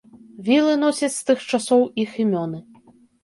[0.45, 2.65] Вілы носяць з тых часоў іх імёны.